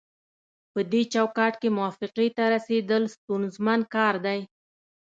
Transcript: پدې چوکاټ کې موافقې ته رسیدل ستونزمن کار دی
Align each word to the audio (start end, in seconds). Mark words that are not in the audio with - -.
پدې 0.73 1.01
چوکاټ 1.13 1.53
کې 1.61 1.69
موافقې 1.77 2.27
ته 2.37 2.43
رسیدل 2.55 3.03
ستونزمن 3.15 3.79
کار 3.95 4.15
دی 4.25 4.39